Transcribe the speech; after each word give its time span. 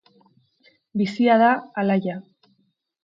Bizia 1.01 1.37
da, 1.43 1.51
alaia. 1.83 2.17